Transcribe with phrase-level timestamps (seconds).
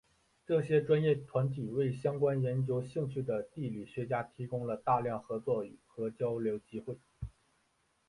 [0.47, 6.97] 这些专业团体为相关研究兴趣的地理学家提供了大量合作和交流机会。